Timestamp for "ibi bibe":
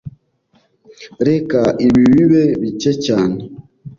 1.85-2.43